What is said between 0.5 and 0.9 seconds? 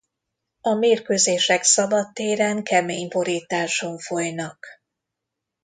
A